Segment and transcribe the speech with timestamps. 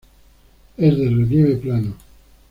[0.77, 1.93] Es de relieve plano.